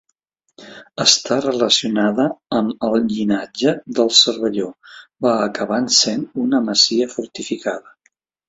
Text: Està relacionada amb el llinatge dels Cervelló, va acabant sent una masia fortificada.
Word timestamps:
Està 1.03 1.35
relacionada 1.45 2.25
amb 2.61 2.87
el 2.89 3.05
llinatge 3.11 3.75
dels 3.99 4.23
Cervelló, 4.23 4.73
va 5.27 5.37
acabant 5.51 5.91
sent 5.99 6.27
una 6.47 6.67
masia 6.73 7.13
fortificada. 7.17 7.97